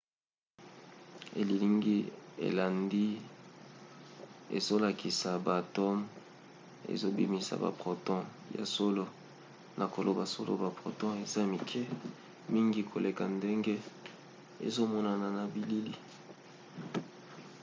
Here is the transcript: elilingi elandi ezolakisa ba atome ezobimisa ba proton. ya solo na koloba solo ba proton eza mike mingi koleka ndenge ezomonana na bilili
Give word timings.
elilingi 1.39 1.97
elandi 2.47 3.05
ezolakisa 4.57 5.29
ba 5.45 5.53
atome 5.61 6.03
ezobimisa 6.93 7.53
ba 7.63 7.71
proton. 7.81 8.23
ya 8.57 8.65
solo 8.75 9.05
na 9.79 9.85
koloba 9.93 10.23
solo 10.33 10.53
ba 10.63 10.69
proton 10.79 11.13
eza 11.25 11.41
mike 11.51 11.81
mingi 12.53 12.81
koleka 12.91 13.23
ndenge 13.37 13.75
ezomonana 14.67 15.27
na 15.37 15.43
bilili 15.53 15.95